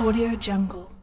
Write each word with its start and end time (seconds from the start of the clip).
Audio 0.00 0.34
Jungle. 0.34 0.99